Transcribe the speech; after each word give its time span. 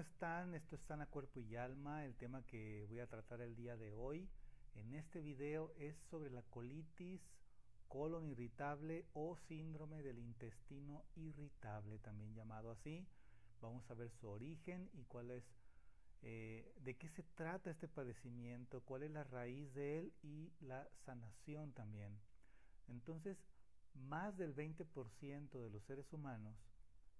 están? 0.00 0.54
Esto 0.54 0.76
es 0.76 0.82
Sana 0.82 1.06
Cuerpo 1.06 1.40
y 1.40 1.56
Alma. 1.56 2.04
El 2.04 2.14
tema 2.14 2.40
que 2.46 2.86
voy 2.88 3.00
a 3.00 3.08
tratar 3.08 3.40
el 3.40 3.56
día 3.56 3.76
de 3.76 3.92
hoy 3.92 4.28
en 4.76 4.94
este 4.94 5.20
video 5.20 5.72
es 5.76 5.96
sobre 6.08 6.30
la 6.30 6.42
colitis, 6.42 7.20
colon 7.88 8.28
irritable 8.28 9.06
o 9.12 9.36
síndrome 9.48 10.02
del 10.04 10.20
intestino 10.20 11.02
irritable, 11.16 11.98
también 11.98 12.32
llamado 12.32 12.70
así. 12.70 13.08
Vamos 13.60 13.90
a 13.90 13.94
ver 13.94 14.10
su 14.20 14.28
origen 14.28 14.88
y 14.92 15.02
cuál 15.04 15.32
es, 15.32 15.44
eh, 16.22 16.72
de 16.82 16.94
qué 16.94 17.08
se 17.08 17.24
trata 17.34 17.70
este 17.70 17.88
padecimiento, 17.88 18.82
cuál 18.82 19.02
es 19.02 19.10
la 19.10 19.24
raíz 19.24 19.74
de 19.74 19.98
él 19.98 20.12
y 20.22 20.52
la 20.60 20.88
sanación 21.04 21.72
también. 21.72 22.16
Entonces, 22.86 23.36
más 23.94 24.36
del 24.36 24.54
20% 24.54 25.60
de 25.60 25.70
los 25.70 25.82
seres 25.82 26.12
humanos 26.12 26.56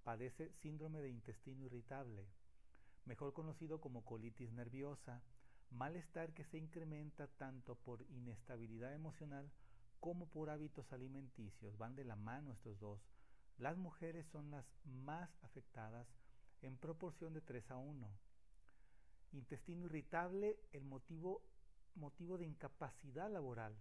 padece 0.05 0.53
síndrome 0.63 1.01
de 1.01 1.11
intestino 1.11 1.65
irritable, 1.65 2.29
mejor 3.07 3.33
conocido 3.33 3.81
como 3.81 4.05
colitis 4.05 4.53
nerviosa, 4.53 5.23
malestar 5.71 6.33
que 6.33 6.45
se 6.45 6.59
incrementa 6.59 7.27
tanto 7.27 7.75
por 7.77 8.03
inestabilidad 8.11 8.93
emocional 8.93 9.51
como 10.01 10.27
por 10.29 10.51
hábitos 10.51 10.93
alimenticios. 10.93 11.77
Van 11.79 11.97
de 11.97 12.05
la 12.05 12.17
mano 12.17 12.53
estos 12.53 12.79
dos. 12.79 13.01
Las 13.59 13.77
mujeres 13.77 14.27
son 14.27 14.51
las 14.51 14.67
más 14.85 15.31
afectadas 15.43 16.07
en 16.63 16.77
proporción 16.77 17.33
de 17.33 17.41
3 17.41 17.71
a 17.71 17.77
1. 17.79 18.09
Intestino 19.33 19.87
irritable, 19.87 20.59
el 20.73 20.85
motivo, 20.85 21.43
motivo 21.95 22.39
de 22.39 22.47
incapacidad 22.47 23.31
laboral. 23.31 23.77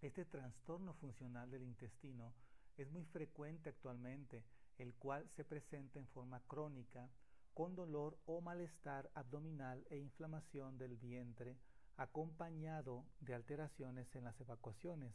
Este 0.00 0.24
trastorno 0.24 0.94
funcional 0.94 1.50
del 1.50 1.62
intestino 1.62 2.32
es 2.76 2.90
muy 2.90 3.04
frecuente 3.04 3.68
actualmente 3.68 4.42
el 4.78 4.94
cual 4.94 5.28
se 5.36 5.44
presenta 5.44 5.98
en 5.98 6.06
forma 6.08 6.40
crónica 6.48 7.08
con 7.54 7.74
dolor 7.74 8.18
o 8.24 8.40
malestar 8.40 9.10
abdominal 9.14 9.84
e 9.90 9.98
inflamación 9.98 10.78
del 10.78 10.96
vientre 10.96 11.58
acompañado 11.96 13.04
de 13.20 13.34
alteraciones 13.34 14.14
en 14.16 14.24
las 14.24 14.40
evacuaciones, 14.40 15.14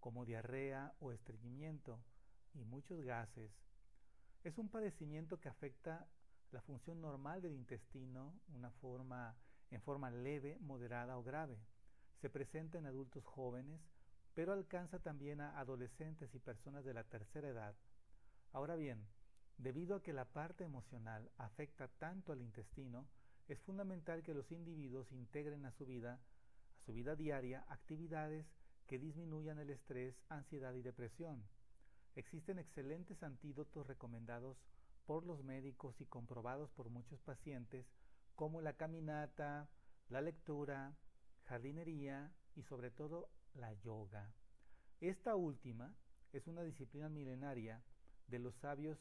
como 0.00 0.24
diarrea 0.24 0.94
o 1.00 1.12
estreñimiento 1.12 2.00
y 2.54 2.64
muchos 2.64 3.02
gases. 3.02 3.52
Es 4.44 4.56
un 4.58 4.68
padecimiento 4.68 5.40
que 5.40 5.48
afecta 5.48 6.08
la 6.50 6.62
función 6.62 7.00
normal 7.00 7.42
del 7.42 7.52
intestino 7.52 8.40
una 8.54 8.70
forma, 8.70 9.36
en 9.70 9.82
forma 9.82 10.10
leve, 10.10 10.58
moderada 10.60 11.18
o 11.18 11.22
grave. 11.22 11.58
Se 12.20 12.30
presenta 12.30 12.78
en 12.78 12.86
adultos 12.86 13.24
jóvenes, 13.24 13.80
pero 14.34 14.52
alcanza 14.52 14.98
también 14.98 15.40
a 15.40 15.58
adolescentes 15.58 16.34
y 16.34 16.38
personas 16.38 16.84
de 16.84 16.94
la 16.94 17.04
tercera 17.04 17.48
edad. 17.48 17.74
Ahora 18.52 18.76
bien, 18.76 19.06
debido 19.58 19.96
a 19.96 20.02
que 20.02 20.12
la 20.12 20.24
parte 20.24 20.64
emocional 20.64 21.30
afecta 21.36 21.88
tanto 21.98 22.32
al 22.32 22.40
intestino, 22.40 23.06
es 23.48 23.60
fundamental 23.60 24.22
que 24.22 24.34
los 24.34 24.50
individuos 24.52 25.10
integren 25.12 25.64
a 25.64 25.72
su 25.72 25.84
vida, 25.84 26.14
a 26.14 26.84
su 26.86 26.92
vida 26.92 27.16
diaria, 27.16 27.64
actividades 27.68 28.46
que 28.86 28.98
disminuyan 28.98 29.58
el 29.58 29.70
estrés, 29.70 30.14
ansiedad 30.28 30.74
y 30.74 30.82
depresión. 30.82 31.42
Existen 32.14 32.58
excelentes 32.58 33.22
antídotos 33.22 33.86
recomendados 33.86 34.56
por 35.06 35.24
los 35.24 35.42
médicos 35.42 36.00
y 36.00 36.06
comprobados 36.06 36.70
por 36.70 36.88
muchos 36.88 37.20
pacientes, 37.20 37.86
como 38.36 38.60
la 38.60 38.74
caminata, 38.74 39.68
la 40.08 40.20
lectura, 40.20 40.96
jardinería 41.44 42.30
y 42.54 42.62
sobre 42.62 42.90
todo 42.90 43.28
la 43.54 43.72
yoga. 43.74 44.32
Esta 45.00 45.34
última 45.34 45.94
es 46.32 46.46
una 46.46 46.62
disciplina 46.62 47.08
milenaria 47.08 47.82
de 48.28 48.38
los 48.38 48.54
sabios 48.56 48.98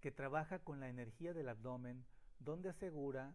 que 0.00 0.10
trabaja 0.10 0.58
con 0.60 0.80
la 0.80 0.88
energía 0.88 1.34
del 1.34 1.48
abdomen, 1.48 2.04
donde 2.38 2.68
asegura 2.68 3.34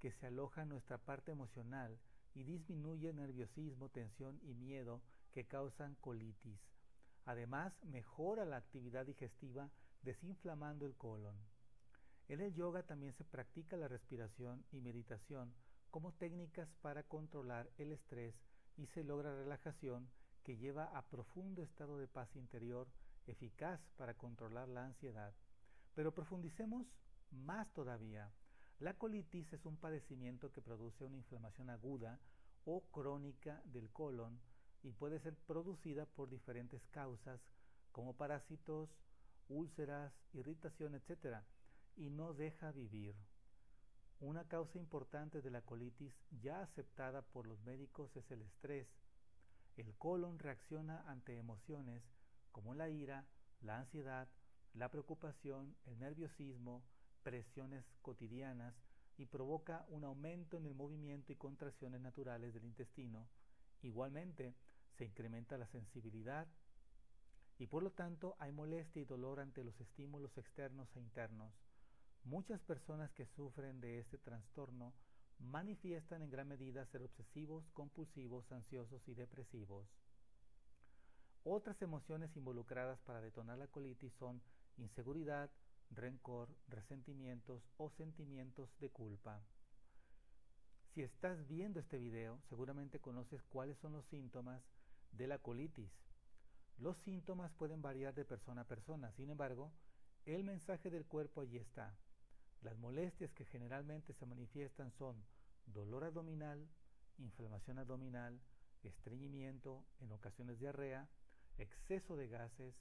que 0.00 0.12
se 0.12 0.26
aloja 0.26 0.64
nuestra 0.64 0.98
parte 0.98 1.32
emocional 1.32 1.98
y 2.34 2.44
disminuye 2.44 3.12
nerviosismo, 3.12 3.88
tensión 3.88 4.38
y 4.42 4.54
miedo 4.54 5.00
que 5.32 5.46
causan 5.46 5.94
colitis. 6.00 6.60
Además, 7.24 7.72
mejora 7.84 8.44
la 8.44 8.56
actividad 8.56 9.06
digestiva 9.06 9.70
desinflamando 10.02 10.84
el 10.86 10.94
colon. 10.96 11.36
En 12.28 12.40
el 12.40 12.54
yoga 12.54 12.82
también 12.82 13.12
se 13.14 13.24
practica 13.24 13.76
la 13.76 13.88
respiración 13.88 14.64
y 14.72 14.80
meditación 14.80 15.54
como 15.90 16.12
técnicas 16.12 16.68
para 16.82 17.02
controlar 17.04 17.70
el 17.78 17.92
estrés 17.92 18.34
y 18.76 18.86
se 18.86 19.04
logra 19.04 19.34
relajación 19.34 20.08
que 20.42 20.56
lleva 20.56 20.84
a 20.96 21.02
profundo 21.02 21.62
estado 21.62 21.98
de 21.98 22.08
paz 22.08 22.34
interior 22.36 22.88
eficaz 23.26 23.80
para 23.96 24.14
controlar 24.14 24.68
la 24.68 24.84
ansiedad. 24.84 25.34
Pero 25.94 26.12
profundicemos 26.12 26.86
más 27.30 27.72
todavía. 27.72 28.30
La 28.80 28.94
colitis 28.94 29.52
es 29.52 29.64
un 29.66 29.76
padecimiento 29.76 30.50
que 30.52 30.60
produce 30.60 31.04
una 31.04 31.16
inflamación 31.16 31.70
aguda 31.70 32.18
o 32.64 32.82
crónica 32.90 33.62
del 33.66 33.90
colon 33.90 34.40
y 34.82 34.92
puede 34.92 35.20
ser 35.20 35.36
producida 35.46 36.06
por 36.06 36.28
diferentes 36.28 36.86
causas 36.88 37.40
como 37.92 38.16
parásitos, 38.16 38.90
úlceras, 39.48 40.12
irritación, 40.32 40.94
etc. 40.94 41.38
y 41.96 42.10
no 42.10 42.34
deja 42.34 42.72
vivir. 42.72 43.14
Una 44.20 44.44
causa 44.48 44.78
importante 44.78 45.42
de 45.42 45.50
la 45.50 45.62
colitis 45.62 46.14
ya 46.42 46.62
aceptada 46.62 47.22
por 47.22 47.46
los 47.46 47.60
médicos 47.62 48.16
es 48.16 48.30
el 48.30 48.42
estrés. 48.42 48.88
El 49.76 49.94
colon 49.96 50.38
reacciona 50.38 51.02
ante 51.08 51.36
emociones 51.36 52.02
como 52.52 52.74
la 52.74 52.88
ira, 52.88 53.26
la 53.60 53.78
ansiedad, 53.78 54.28
la 54.74 54.90
preocupación, 54.90 55.76
el 55.86 55.98
nerviosismo, 55.98 56.82
presiones 57.22 57.84
cotidianas 58.02 58.74
y 59.16 59.26
provoca 59.26 59.84
un 59.88 60.04
aumento 60.04 60.58
en 60.58 60.66
el 60.66 60.74
movimiento 60.74 61.32
y 61.32 61.36
contracciones 61.36 62.00
naturales 62.00 62.52
del 62.52 62.64
intestino. 62.64 63.28
Igualmente, 63.82 64.54
se 64.98 65.04
incrementa 65.04 65.58
la 65.58 65.66
sensibilidad 65.68 66.46
y 67.58 67.66
por 67.66 67.82
lo 67.82 67.92
tanto 67.92 68.36
hay 68.40 68.50
molestia 68.50 69.02
y 69.02 69.04
dolor 69.04 69.40
ante 69.40 69.62
los 69.62 69.80
estímulos 69.80 70.36
externos 70.36 70.88
e 70.96 71.00
internos. 71.00 71.52
Muchas 72.24 72.60
personas 72.62 73.12
que 73.12 73.26
sufren 73.26 73.80
de 73.80 74.00
este 74.00 74.18
trastorno 74.18 74.92
manifiestan 75.38 76.22
en 76.22 76.30
gran 76.30 76.48
medida 76.48 76.86
ser 76.86 77.02
obsesivos, 77.02 77.68
compulsivos, 77.72 78.50
ansiosos 78.50 79.06
y 79.08 79.14
depresivos. 79.14 79.86
Otras 81.44 81.80
emociones 81.82 82.34
involucradas 82.36 82.98
para 83.00 83.20
detonar 83.20 83.58
la 83.58 83.66
colitis 83.66 84.12
son 84.14 84.40
inseguridad, 84.78 85.50
rencor, 85.90 86.48
resentimientos 86.68 87.62
o 87.76 87.90
sentimientos 87.90 88.68
de 88.80 88.90
culpa. 88.90 89.42
Si 90.94 91.02
estás 91.02 91.46
viendo 91.48 91.80
este 91.80 91.98
video, 91.98 92.40
seguramente 92.48 93.00
conoces 93.00 93.42
cuáles 93.44 93.78
son 93.78 93.92
los 93.92 94.04
síntomas 94.06 94.62
de 95.12 95.26
la 95.26 95.38
colitis. 95.38 95.90
Los 96.78 96.96
síntomas 96.98 97.52
pueden 97.52 97.82
variar 97.82 98.14
de 98.14 98.24
persona 98.24 98.62
a 98.62 98.68
persona, 98.68 99.12
sin 99.12 99.30
embargo, 99.30 99.72
el 100.24 100.44
mensaje 100.44 100.90
del 100.90 101.04
cuerpo 101.04 101.40
allí 101.40 101.58
está. 101.58 101.96
Las 102.62 102.76
molestias 102.78 103.32
que 103.32 103.44
generalmente 103.44 104.14
se 104.14 104.26
manifiestan 104.26 104.90
son 104.92 105.24
dolor 105.66 106.04
abdominal, 106.04 106.66
inflamación 107.18 107.78
abdominal, 107.78 108.40
estreñimiento, 108.82 109.84
en 110.00 110.12
ocasiones 110.12 110.58
diarrea, 110.58 111.08
exceso 111.58 112.16
de 112.16 112.28
gases, 112.28 112.74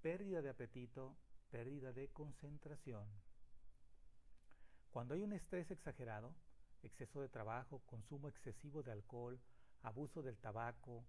pérdida 0.00 0.42
de 0.42 0.50
apetito, 0.50 1.16
pérdida 1.56 1.90
de 1.90 2.08
concentración. 2.08 3.08
Cuando 4.90 5.14
hay 5.14 5.22
un 5.22 5.32
estrés 5.32 5.70
exagerado, 5.70 6.34
exceso 6.82 7.22
de 7.22 7.30
trabajo, 7.30 7.80
consumo 7.86 8.28
excesivo 8.28 8.82
de 8.82 8.92
alcohol, 8.92 9.40
abuso 9.80 10.22
del 10.22 10.36
tabaco, 10.36 11.06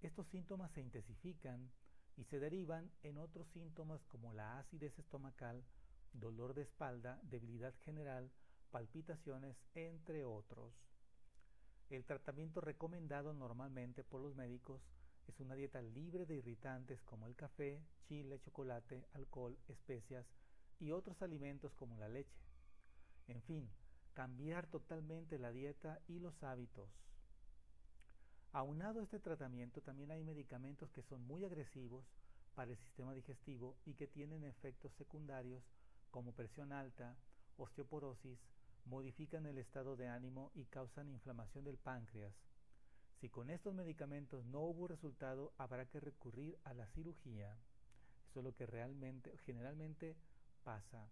estos 0.00 0.26
síntomas 0.26 0.72
se 0.72 0.80
intensifican 0.80 1.70
y 2.16 2.24
se 2.24 2.40
derivan 2.40 2.90
en 3.04 3.18
otros 3.18 3.46
síntomas 3.52 4.04
como 4.06 4.32
la 4.32 4.58
acidez 4.58 4.98
estomacal, 4.98 5.62
dolor 6.12 6.54
de 6.54 6.62
espalda, 6.62 7.20
debilidad 7.22 7.72
general, 7.84 8.32
palpitaciones, 8.72 9.56
entre 9.76 10.24
otros. 10.24 10.74
El 11.88 12.04
tratamiento 12.04 12.60
recomendado 12.60 13.32
normalmente 13.32 14.02
por 14.02 14.20
los 14.20 14.34
médicos 14.34 14.82
es 15.28 15.40
una 15.40 15.54
dieta 15.54 15.80
libre 15.82 16.26
de 16.26 16.36
irritantes 16.36 17.02
como 17.02 17.26
el 17.26 17.34
café, 17.34 17.80
chile, 18.08 18.40
chocolate, 18.40 19.04
alcohol, 19.12 19.56
especias 19.68 20.26
y 20.80 20.90
otros 20.90 21.22
alimentos 21.22 21.72
como 21.74 21.96
la 21.96 22.08
leche. 22.08 22.40
En 23.28 23.40
fin, 23.42 23.68
cambiar 24.12 24.66
totalmente 24.66 25.38
la 25.38 25.52
dieta 25.52 26.00
y 26.08 26.18
los 26.18 26.42
hábitos. 26.42 26.88
Aunado 28.52 29.00
a 29.00 29.02
este 29.02 29.18
tratamiento 29.18 29.80
también 29.80 30.10
hay 30.12 30.22
medicamentos 30.22 30.90
que 30.92 31.02
son 31.02 31.26
muy 31.26 31.44
agresivos 31.44 32.04
para 32.54 32.70
el 32.70 32.76
sistema 32.76 33.12
digestivo 33.12 33.76
y 33.84 33.94
que 33.94 34.06
tienen 34.06 34.44
efectos 34.44 34.92
secundarios 34.94 35.64
como 36.10 36.32
presión 36.32 36.72
alta, 36.72 37.16
osteoporosis, 37.56 38.38
modifican 38.84 39.46
el 39.46 39.58
estado 39.58 39.96
de 39.96 40.08
ánimo 40.08 40.52
y 40.54 40.66
causan 40.66 41.08
inflamación 41.08 41.64
del 41.64 41.78
páncreas, 41.78 42.32
si 43.24 43.30
con 43.30 43.48
estos 43.48 43.72
medicamentos 43.72 44.44
no 44.44 44.60
hubo 44.60 44.86
resultado, 44.86 45.54
habrá 45.56 45.86
que 45.86 45.98
recurrir 45.98 46.58
a 46.62 46.74
la 46.74 46.86
cirugía. 46.88 47.56
Eso 48.28 48.40
es 48.40 48.44
lo 48.44 48.54
que 48.54 48.66
realmente, 48.66 49.34
generalmente 49.46 50.14
pasa. 50.62 51.08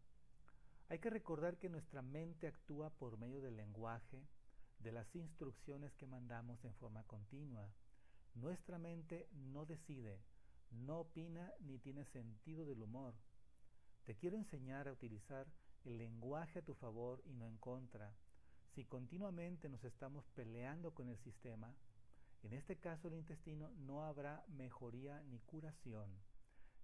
Hay 0.91 0.99
que 0.99 1.09
recordar 1.09 1.57
que 1.57 1.71
nuestra 1.71 2.03
mente 2.03 2.49
actúa 2.49 2.91
por 2.91 3.17
medio 3.17 3.41
del 3.41 3.57
lenguaje, 3.57 4.23
de 4.81 4.93
las 4.93 5.17
instrucciones 5.17 5.95
que 5.95 6.07
mandamos 6.07 6.63
en 6.67 6.75
forma 6.75 7.03
continua. 7.05 7.73
Nuestra 8.35 8.77
mente 8.77 9.27
no 9.33 9.65
decide, 9.65 10.21
no 10.71 11.01
opina 11.01 11.51
ni 11.61 11.79
tiene 11.79 12.05
sentido 12.05 12.67
del 12.67 12.83
humor. 12.83 13.15
Te 14.05 14.17
quiero 14.17 14.37
enseñar 14.37 14.87
a 14.87 14.93
utilizar 14.93 15.47
el 15.87 15.97
lenguaje 15.97 16.59
a 16.59 16.63
tu 16.63 16.75
favor 16.75 17.23
y 17.25 17.33
no 17.33 17.47
en 17.47 17.57
contra. 17.57 18.13
Si 18.75 18.85
continuamente 18.85 19.71
nos 19.71 19.83
estamos 19.83 20.27
peleando 20.35 20.93
con 20.93 21.09
el 21.09 21.17
sistema, 21.17 21.75
en 22.43 22.53
este 22.53 22.77
caso 22.79 23.09
el 23.09 23.15
intestino 23.15 23.71
no 23.79 24.05
habrá 24.05 24.45
mejoría 24.49 25.23
ni 25.23 25.39
curación. 25.41 26.11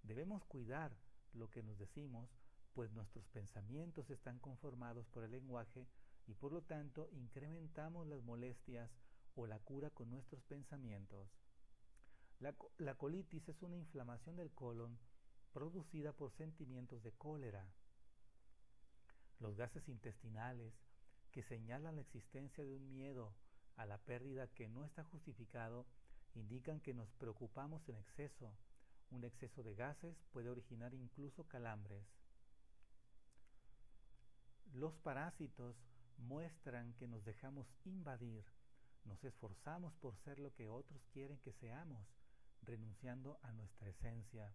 Debemos 0.03 0.43
cuidar 0.45 0.95
lo 1.33 1.49
que 1.49 1.63
nos 1.63 1.77
decimos, 1.77 2.29
pues 2.73 2.91
nuestros 2.91 3.27
pensamientos 3.27 4.09
están 4.09 4.39
conformados 4.39 5.07
por 5.07 5.23
el 5.23 5.31
lenguaje 5.31 5.87
y 6.27 6.33
por 6.33 6.51
lo 6.51 6.61
tanto 6.61 7.09
incrementamos 7.11 8.07
las 8.07 8.21
molestias 8.23 8.89
o 9.35 9.47
la 9.47 9.59
cura 9.59 9.89
con 9.89 10.09
nuestros 10.09 10.43
pensamientos. 10.43 11.27
La, 12.39 12.93
colitis 12.95 13.49
es 13.49 13.61
una 13.61 13.75
inflamación 13.75 14.37
del 14.37 14.51
colon 14.51 14.97
producida 15.51 16.13
por 16.13 16.31
sentimientos 16.31 17.03
de 17.03 17.11
cólera. 17.11 17.65
Los 19.39 19.57
gases 19.57 19.89
intestinales, 19.89 20.73
que 21.31 21.43
señalan 21.43 21.95
la 21.95 22.01
existencia 22.01 22.63
de 22.63 22.73
un 22.73 22.89
miedo 22.93 23.33
a 23.79 23.85
la 23.85 23.97
pérdida 23.97 24.47
que 24.47 24.67
no 24.67 24.83
está 24.83 25.05
justificado, 25.05 25.85
indican 26.35 26.81
que 26.81 26.93
nos 26.93 27.09
preocupamos 27.13 27.87
en 27.87 27.95
exceso. 27.95 28.53
Un 29.09 29.23
exceso 29.23 29.63
de 29.63 29.73
gases 29.73 30.17
puede 30.33 30.49
originar 30.49 30.93
incluso 30.93 31.47
calambres. 31.47 32.05
Los 34.73 34.93
parásitos 34.97 35.77
muestran 36.17 36.93
que 36.95 37.07
nos 37.07 37.23
dejamos 37.23 37.67
invadir, 37.85 38.43
nos 39.05 39.23
esforzamos 39.23 39.93
por 39.95 40.17
ser 40.17 40.39
lo 40.39 40.53
que 40.53 40.67
otros 40.67 41.01
quieren 41.13 41.39
que 41.39 41.53
seamos, 41.53 42.05
renunciando 42.61 43.39
a 43.43 43.53
nuestra 43.53 43.89
esencia. 43.89 44.53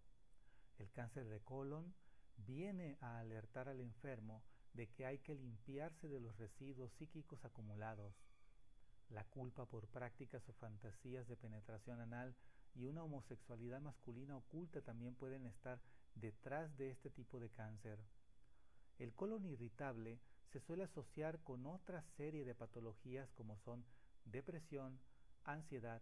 El 0.79 0.91
cáncer 0.93 1.25
de 1.29 1.41
colon 1.41 1.95
viene 2.37 2.99
a 3.01 3.21
alertar 3.21 3.71
al 3.71 3.81
enfermo 3.81 4.43
de 4.75 4.87
que 4.89 5.07
hay 5.07 5.19
que 5.21 5.35
limpiarse 5.35 6.09
de 6.09 6.21
los 6.21 6.37
residuos 6.37 6.93
psíquicos 6.93 7.43
acumulados. 7.47 8.15
La 9.11 9.25
culpa 9.25 9.67
por 9.67 9.87
prácticas 9.89 10.49
o 10.49 10.53
fantasías 10.55 11.29
de 11.29 11.37
penetración 11.37 12.01
anal 12.01 12.35
y 12.75 12.85
una 12.85 13.05
homosexualidad 13.05 13.81
masculina 13.81 14.37
oculta 14.37 14.81
también 14.81 15.15
pueden 15.15 15.47
estar 15.47 15.81
detrás 16.15 16.77
de 16.77 16.91
este 16.91 17.11
tipo 17.11 17.39
de 17.39 17.51
cáncer. 17.51 17.99
El 18.99 19.13
colon 19.15 19.45
irritable 19.45 20.21
se 20.53 20.61
suele 20.61 20.85
asociar 20.85 21.41
con 21.43 21.67
otra 21.67 22.03
serie 22.17 22.45
de 22.45 22.55
patologías 22.55 23.33
como 23.33 23.59
son 23.59 23.85
depresión, 24.25 25.01
ansiedad, 25.45 26.01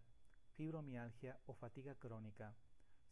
fibromialgia 0.56 1.38
o 1.46 1.54
fatiga 1.54 1.94
crónica. 1.94 2.54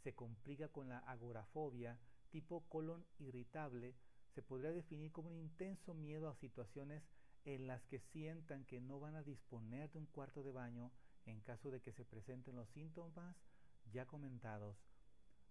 Se 0.02 0.14
complica 0.14 0.68
con 0.68 0.88
la 0.88 0.98
agorafobia 0.98 1.98
tipo 2.30 2.62
colon 2.68 3.04
irritable. 3.18 3.94
Se 4.34 4.42
podría 4.42 4.72
definir 4.72 5.12
como 5.12 5.30
un 5.30 5.36
intenso 5.36 5.94
miedo 5.94 6.28
a 6.28 6.36
situaciones 6.36 7.02
en 7.44 7.66
las 7.66 7.82
que 7.86 7.98
sientan 7.98 8.64
que 8.64 8.80
no 8.80 9.00
van 9.00 9.14
a 9.14 9.22
disponer 9.22 9.90
de 9.90 9.98
un 9.98 10.06
cuarto 10.06 10.42
de 10.42 10.52
baño 10.52 10.90
en 11.26 11.40
caso 11.40 11.70
de 11.70 11.80
que 11.80 11.92
se 11.92 12.04
presenten 12.04 12.56
los 12.56 12.68
síntomas 12.70 13.36
ya 13.92 14.06
comentados. 14.06 14.76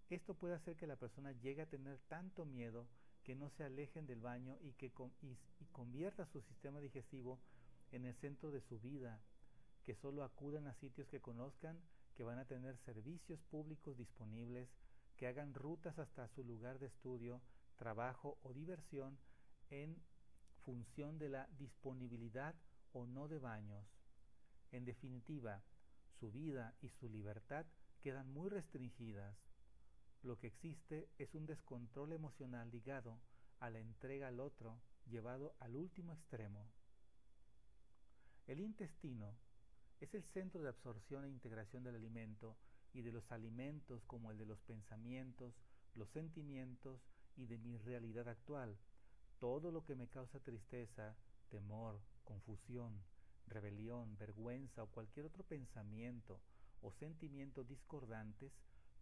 Esto 0.10 0.34
puede 0.34 0.56
hacer 0.56 0.76
que 0.76 0.88
la 0.88 0.96
persona 0.96 1.32
llegue 1.34 1.62
a 1.62 1.70
tener 1.70 2.00
tanto 2.08 2.46
miedo 2.46 2.88
que 3.24 3.36
no 3.36 3.50
se 3.50 3.64
alejen 3.64 4.08
del 4.08 4.22
baño 4.22 4.58
y 4.62 4.74
que 4.74 4.92
convierta 5.72 6.26
su 6.26 6.42
sistema 6.42 6.80
digestivo 6.80 7.40
en 7.92 8.06
el 8.06 8.16
centro 8.16 8.50
de 8.50 8.62
su 8.62 8.80
vida, 8.80 9.22
que 9.84 9.96
solo 9.96 10.24
acudan 10.24 10.68
a 10.68 10.74
sitios 10.76 11.08
que 11.10 11.22
conozcan, 11.22 11.80
que 12.16 12.24
van 12.24 12.40
a 12.40 12.46
tener 12.46 12.78
servicios 12.78 13.40
públicos 13.52 13.98
disponibles, 13.98 14.70
que 15.16 15.28
hagan 15.28 15.54
rutas 15.54 16.00
hasta 16.00 16.28
su 16.30 16.44
lugar 16.44 16.80
de 16.80 16.88
estudio, 16.88 17.42
trabajo 17.78 18.38
o 18.42 18.54
diversión 18.54 19.18
en 19.70 19.96
función 20.66 21.18
de 21.18 21.30
la 21.30 21.48
disponibilidad 21.58 22.56
o 22.94 23.06
no 23.06 23.28
de 23.28 23.40
baños. 23.40 23.86
En 24.72 24.86
definitiva, 24.86 25.62
su 26.20 26.32
vida 26.32 26.76
y 26.82 26.90
su 26.90 27.10
libertad 27.10 27.66
quedan 28.02 28.32
muy 28.32 28.50
restringidas 28.50 29.36
lo 30.22 30.38
que 30.38 30.48
existe 30.48 31.10
es 31.18 31.34
un 31.34 31.46
descontrol 31.46 32.12
emocional 32.12 32.70
ligado 32.70 33.22
a 33.60 33.70
la 33.70 33.80
entrega 33.80 34.28
al 34.28 34.42
otro 34.42 34.82
llevado 35.10 35.56
al 35.60 35.78
último 35.78 36.14
extremo. 36.14 36.68
El 38.46 38.60
intestino 38.60 39.34
es 40.02 40.14
el 40.14 40.24
centro 40.24 40.62
de 40.62 40.70
absorción 40.70 41.24
e 41.24 41.30
integración 41.30 41.84
del 41.84 41.96
alimento 41.96 42.58
y 42.94 43.02
de 43.02 43.14
los 43.14 43.32
alimentos 43.32 44.04
como 44.06 44.32
el 44.32 44.38
de 44.38 44.46
los 44.46 44.60
pensamientos, 44.62 45.56
los 45.96 46.10
sentimientos 46.10 47.02
y 47.38 47.46
de 47.46 47.58
mi 47.58 47.78
realidad 47.78 48.28
actual. 48.28 48.78
Todo 49.40 49.72
lo 49.72 49.84
que 49.84 49.96
me 49.96 50.08
causa 50.08 50.40
tristeza, 50.40 51.16
temor, 51.50 52.00
confusión, 52.26 53.02
rebelión, 53.48 54.18
vergüenza 54.18 54.84
o 54.84 54.88
cualquier 54.88 55.26
otro 55.26 55.44
pensamiento 55.44 56.40
o 56.82 56.92
sentimiento 56.92 57.64
discordantes 57.64 58.52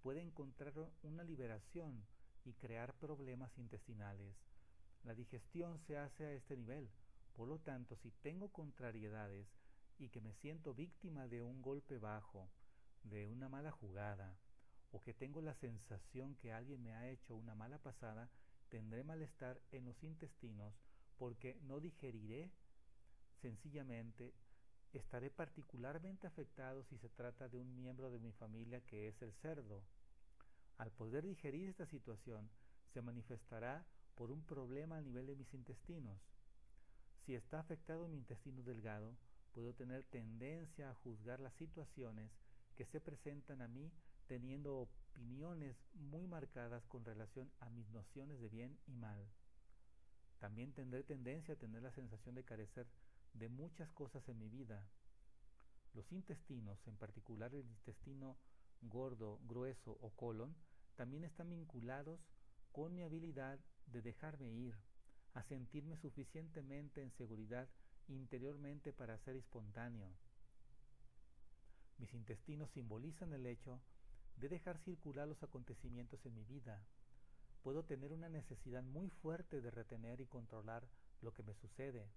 puede 0.01 0.21
encontrar 0.21 0.73
una 1.03 1.23
liberación 1.23 2.05
y 2.45 2.53
crear 2.53 2.93
problemas 2.93 3.57
intestinales. 3.57 4.35
La 5.03 5.13
digestión 5.13 5.79
se 5.79 5.97
hace 5.97 6.25
a 6.25 6.33
este 6.33 6.55
nivel. 6.55 6.89
Por 7.35 7.47
lo 7.47 7.59
tanto, 7.59 7.95
si 7.97 8.11
tengo 8.21 8.49
contrariedades 8.49 9.47
y 9.99 10.09
que 10.09 10.21
me 10.21 10.33
siento 10.33 10.73
víctima 10.73 11.27
de 11.27 11.43
un 11.43 11.61
golpe 11.61 11.97
bajo, 11.97 12.49
de 13.03 13.25
una 13.25 13.49
mala 13.49 13.71
jugada, 13.71 14.37
o 14.91 15.01
que 15.01 15.13
tengo 15.13 15.41
la 15.41 15.53
sensación 15.55 16.35
que 16.35 16.53
alguien 16.53 16.81
me 16.81 16.93
ha 16.93 17.09
hecho 17.09 17.35
una 17.35 17.55
mala 17.55 17.77
pasada, 17.79 18.29
tendré 18.69 19.03
malestar 19.03 19.59
en 19.71 19.85
los 19.85 20.03
intestinos 20.03 20.73
porque 21.17 21.59
no 21.63 21.79
digeriré 21.79 22.51
sencillamente 23.41 24.33
estaré 24.93 25.29
particularmente 25.29 26.27
afectado 26.27 26.83
si 26.83 26.97
se 26.97 27.09
trata 27.09 27.47
de 27.47 27.57
un 27.57 27.75
miembro 27.75 28.09
de 28.09 28.19
mi 28.19 28.31
familia 28.31 28.81
que 28.81 29.07
es 29.07 29.21
el 29.21 29.33
cerdo. 29.33 29.83
Al 30.77 30.91
poder 30.91 31.25
digerir 31.25 31.69
esta 31.69 31.85
situación, 31.85 32.49
se 32.93 33.01
manifestará 33.01 33.85
por 34.15 34.31
un 34.31 34.43
problema 34.43 34.97
a 34.97 35.01
nivel 35.01 35.27
de 35.27 35.35
mis 35.35 35.53
intestinos. 35.53 36.19
Si 37.25 37.35
está 37.35 37.59
afectado 37.59 38.07
mi 38.07 38.17
intestino 38.17 38.63
delgado, 38.63 39.15
puedo 39.53 39.73
tener 39.73 40.03
tendencia 40.03 40.89
a 40.89 40.95
juzgar 40.95 41.39
las 41.39 41.53
situaciones 41.55 42.31
que 42.75 42.85
se 42.85 43.01
presentan 43.01 43.61
a 43.61 43.67
mí 43.67 43.91
teniendo 44.27 44.77
opiniones 44.77 45.75
muy 45.93 46.27
marcadas 46.27 46.85
con 46.85 47.03
relación 47.05 47.51
a 47.59 47.69
mis 47.69 47.89
nociones 47.89 48.39
de 48.39 48.49
bien 48.49 48.77
y 48.87 48.95
mal. 48.95 49.27
También 50.39 50.73
tendré 50.73 51.03
tendencia 51.03 51.55
a 51.55 51.57
tener 51.57 51.81
la 51.81 51.91
sensación 51.91 52.35
de 52.35 52.43
carecer 52.43 52.87
de 53.33 53.49
muchas 53.49 53.89
cosas 53.91 54.27
en 54.29 54.37
mi 54.37 54.49
vida. 54.49 54.83
Los 55.93 56.11
intestinos, 56.11 56.77
en 56.87 56.95
particular 56.95 57.53
el 57.55 57.65
intestino 57.65 58.37
gordo, 58.81 59.39
grueso 59.47 59.97
o 60.01 60.11
colon, 60.11 60.55
también 60.95 61.23
están 61.23 61.49
vinculados 61.49 62.19
con 62.71 62.93
mi 62.93 63.01
habilidad 63.01 63.59
de 63.87 64.01
dejarme 64.01 64.51
ir, 64.51 64.75
a 65.33 65.43
sentirme 65.43 65.97
suficientemente 65.97 67.01
en 67.01 67.11
seguridad 67.11 67.67
interiormente 68.07 68.93
para 68.93 69.17
ser 69.19 69.35
espontáneo. 69.35 70.11
Mis 71.97 72.13
intestinos 72.13 72.69
simbolizan 72.71 73.33
el 73.33 73.45
hecho 73.45 73.81
de 74.37 74.49
dejar 74.49 74.77
circular 74.79 75.27
los 75.27 75.41
acontecimientos 75.43 76.25
en 76.25 76.35
mi 76.35 76.43
vida. 76.45 76.81
Puedo 77.63 77.83
tener 77.83 78.13
una 78.13 78.29
necesidad 78.29 78.83
muy 78.83 79.09
fuerte 79.09 79.61
de 79.61 79.71
retener 79.71 80.21
y 80.21 80.27
controlar 80.27 80.87
lo 81.21 81.33
que 81.33 81.43
me 81.43 81.55
sucede, 81.55 82.09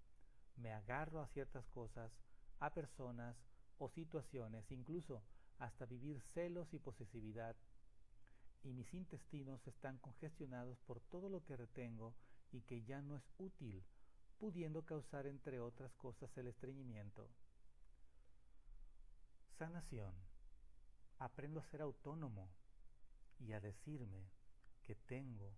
me 0.56 0.72
agarro 0.72 1.20
a 1.20 1.28
ciertas 1.28 1.66
cosas, 1.68 2.12
a 2.58 2.72
personas 2.72 3.36
o 3.78 3.88
situaciones, 3.88 4.70
incluso 4.70 5.22
hasta 5.58 5.86
vivir 5.86 6.20
celos 6.34 6.72
y 6.74 6.78
posesividad. 6.78 7.56
Y 8.62 8.72
mis 8.72 8.92
intestinos 8.92 9.66
están 9.66 9.98
congestionados 9.98 10.78
por 10.80 11.00
todo 11.00 11.30
lo 11.30 11.42
que 11.44 11.56
retengo 11.56 12.14
y 12.52 12.60
que 12.62 12.82
ya 12.84 13.00
no 13.00 13.16
es 13.16 13.24
útil, 13.38 13.82
pudiendo 14.38 14.84
causar 14.84 15.26
entre 15.26 15.60
otras 15.60 15.94
cosas 15.94 16.36
el 16.36 16.48
estreñimiento. 16.48 17.28
Sanación. 19.58 20.29
Aprendo 21.20 21.60
a 21.60 21.64
ser 21.64 21.82
autónomo 21.82 22.48
y 23.38 23.52
a 23.52 23.60
decirme 23.60 24.30
que 24.86 24.94
tengo 24.94 25.54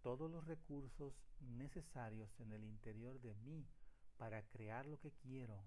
todos 0.00 0.30
los 0.30 0.46
recursos 0.46 1.12
necesarios 1.38 2.30
en 2.40 2.50
el 2.52 2.64
interior 2.64 3.20
de 3.20 3.34
mí 3.34 3.66
para 4.16 4.42
crear 4.48 4.86
lo 4.86 4.98
que 4.98 5.12
quiero. 5.12 5.62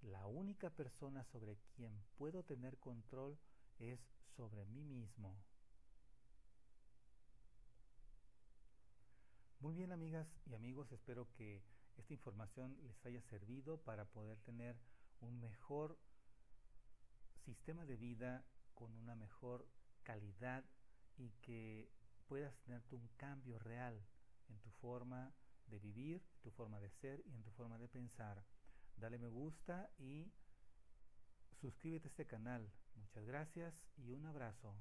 La 0.00 0.26
única 0.26 0.70
persona 0.70 1.22
sobre 1.24 1.58
quien 1.74 1.92
puedo 2.16 2.44
tener 2.44 2.78
control 2.78 3.38
es 3.78 4.00
sobre 4.36 4.64
mí 4.64 4.84
mismo. 4.84 5.36
Muy 9.60 9.74
bien 9.74 9.92
amigas 9.92 10.26
y 10.46 10.54
amigos, 10.54 10.90
espero 10.92 11.30
que 11.34 11.62
esta 11.98 12.14
información 12.14 12.74
les 12.86 13.04
haya 13.04 13.20
servido 13.20 13.76
para 13.82 14.06
poder 14.06 14.38
tener 14.40 14.76
un 15.20 15.40
mejor 15.40 15.98
sistema 17.46 17.86
de 17.86 17.96
vida 17.96 18.44
con 18.74 18.92
una 18.96 19.14
mejor 19.14 19.68
calidad 20.02 20.64
y 21.16 21.30
que 21.40 21.88
puedas 22.26 22.56
tener 22.58 22.82
un 22.90 23.08
cambio 23.16 23.58
real 23.60 24.04
en 24.48 24.58
tu 24.58 24.70
forma 24.72 25.32
de 25.68 25.78
vivir, 25.78 26.26
tu 26.42 26.50
forma 26.50 26.80
de 26.80 26.90
ser 26.90 27.22
y 27.24 27.34
en 27.34 27.44
tu 27.44 27.52
forma 27.52 27.78
de 27.78 27.88
pensar. 27.88 28.44
Dale 28.96 29.18
me 29.18 29.28
gusta 29.28 29.88
y 29.96 30.32
suscríbete 31.60 32.08
a 32.08 32.10
este 32.10 32.26
canal. 32.26 32.68
Muchas 32.96 33.24
gracias 33.24 33.74
y 33.96 34.10
un 34.10 34.26
abrazo. 34.26 34.74